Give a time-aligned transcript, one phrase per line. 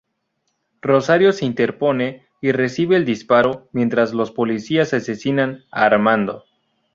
[0.81, 6.43] Rosario se interpone y recibe el disparo, mientras los policías asesinan a Armando.